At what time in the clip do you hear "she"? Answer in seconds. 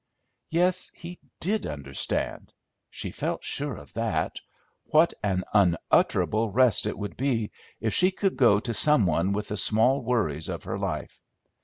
2.89-3.11, 7.93-8.09